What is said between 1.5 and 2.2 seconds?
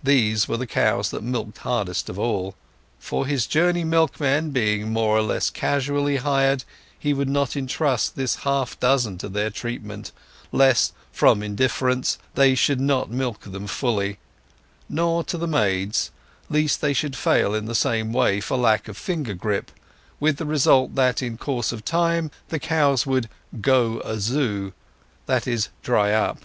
hardest of